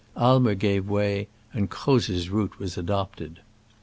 [0.19, 3.39] Aimer gave way, and Croz's route was adopted.